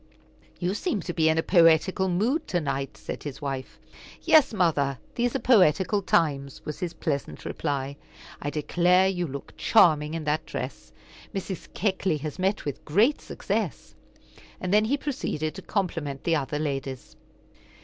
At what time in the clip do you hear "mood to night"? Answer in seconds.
2.09-2.97